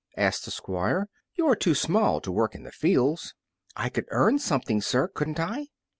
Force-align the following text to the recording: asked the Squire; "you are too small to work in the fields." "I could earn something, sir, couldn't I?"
asked 0.17 0.45
the 0.45 0.49
Squire; 0.49 1.07
"you 1.35 1.47
are 1.47 1.55
too 1.55 1.75
small 1.75 2.19
to 2.21 2.31
work 2.31 2.55
in 2.55 2.63
the 2.63 2.71
fields." 2.71 3.35
"I 3.75 3.89
could 3.89 4.05
earn 4.09 4.39
something, 4.39 4.81
sir, 4.81 5.07
couldn't 5.07 5.39
I?" 5.39 5.67